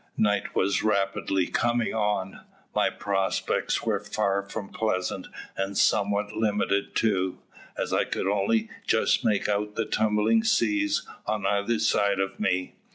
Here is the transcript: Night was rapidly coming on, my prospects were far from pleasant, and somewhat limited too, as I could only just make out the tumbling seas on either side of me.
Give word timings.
Night 0.17 0.55
was 0.55 0.81
rapidly 0.81 1.45
coming 1.45 1.93
on, 1.93 2.41
my 2.73 2.89
prospects 2.89 3.83
were 3.83 3.99
far 3.99 4.41
from 4.41 4.69
pleasant, 4.69 5.27
and 5.55 5.77
somewhat 5.77 6.31
limited 6.33 6.95
too, 6.95 7.37
as 7.77 7.93
I 7.93 8.05
could 8.05 8.25
only 8.25 8.71
just 8.87 9.23
make 9.23 9.47
out 9.47 9.75
the 9.75 9.85
tumbling 9.85 10.43
seas 10.43 11.07
on 11.27 11.45
either 11.45 11.77
side 11.77 12.19
of 12.19 12.39
me. 12.39 12.73